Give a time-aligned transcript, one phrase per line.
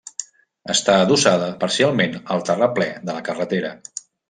[0.73, 3.75] Està adossada parcialment al terraplè de la carretera.